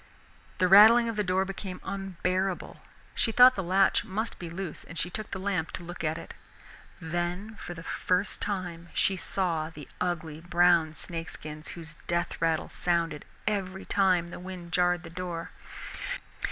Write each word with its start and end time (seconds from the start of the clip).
The 0.57 0.67
rattling 0.67 1.07
of 1.09 1.15
the 1.15 1.23
door 1.23 1.45
became 1.45 1.79
unbearable, 1.83 2.77
she 3.13 3.31
thought 3.31 3.53
the 3.53 3.61
latch 3.61 4.03
must 4.03 4.39
be 4.39 4.49
loose 4.49 4.83
and 4.83 4.97
took 4.97 5.29
the 5.29 5.37
lamp 5.37 5.69
to 5.73 5.83
look 5.83 6.03
at 6.03 6.17
it. 6.17 6.33
Then 6.99 7.53
for 7.57 7.75
the 7.75 7.83
first 7.83 8.41
time 8.41 8.89
she 8.95 9.15
saw 9.15 9.69
the 9.69 9.87
ugly 10.01 10.39
brown 10.41 10.95
snake 10.95 11.29
skins 11.29 11.73
whose 11.77 11.97
death 12.07 12.41
rattle 12.41 12.69
sounded 12.69 13.25
every 13.45 13.85
time 13.85 14.29
the 14.29 14.39
wind 14.39 14.71
jarred 14.71 15.03
the 15.03 15.11
door. 15.11 15.51